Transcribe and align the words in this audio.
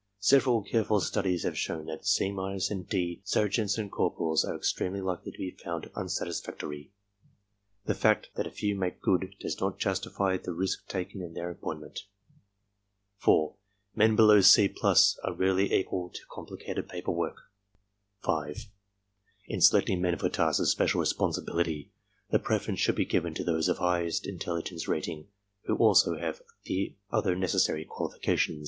Several 0.17 0.63
careful 0.63 0.99
studies 0.99 1.43
have 1.43 1.55
shown 1.55 1.85
that 1.85 2.07
"C—" 2.07 2.35
and 2.71 2.89
"D" 2.89 3.21
ser 3.23 3.47
geants 3.47 3.77
and 3.77 3.91
corporals 3.91 4.43
are 4.43 4.55
extremely 4.55 4.99
likely 4.99 5.31
to 5.31 5.37
be 5.37 5.51
found 5.63 5.91
unsatis 5.95 6.43
factory. 6.43 6.91
The 7.85 7.93
fact 7.93 8.31
that 8.33 8.47
a 8.47 8.49
few 8.49 8.75
make 8.75 8.99
good 8.99 9.35
does 9.39 9.59
not 9.61 9.77
justify 9.77 10.37
the 10.37 10.53
risk 10.53 10.87
taken 10.87 11.21
in 11.21 11.35
their 11.35 11.51
appointment. 11.51 11.99
4. 13.17 13.53
Men 13.93 14.15
below 14.15 14.41
"C+" 14.41 14.73
are 15.23 15.33
rarely 15.35 15.71
equal 15.71 16.09
to 16.09 16.25
complicated 16.31 16.89
paper 16.89 17.11
work. 17.11 17.37
5. 18.23 18.69
In 19.45 19.61
selecting 19.61 20.01
men 20.01 20.17
for 20.17 20.29
tasks 20.29 20.59
of 20.61 20.67
special 20.67 20.99
responsibility 20.99 21.91
the 22.31 22.39
preference 22.39 22.79
should 22.79 22.95
be 22.95 23.05
given 23.05 23.35
to 23.35 23.43
those 23.43 23.69
of 23.69 23.77
highest 23.77 24.25
intelligence 24.25 24.87
rating 24.87 25.27
METHODS 25.67 26.07
AND 26.07 26.15
RESULTS 26.15 26.17
25 26.17 26.17
who 26.17 26.17
also 26.17 26.19
have 26.19 26.41
the 26.65 26.95
other 27.11 27.35
necessary 27.35 27.85
qualifications. 27.85 28.59